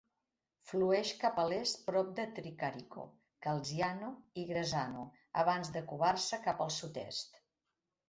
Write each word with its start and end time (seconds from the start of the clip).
Flueix 0.69 1.11
cap 1.23 1.37
a 1.41 1.45
l'est 1.51 1.83
prop 1.89 2.09
de 2.21 2.25
Tricarico, 2.39 3.05
Calciano 3.49 4.11
i 4.33 4.49
Grassano 4.55 5.07
abans 5.47 5.75
de 5.79 5.87
corbar-se 5.93 6.45
cap 6.51 6.69
al 6.69 6.77
sud-est. 6.83 7.43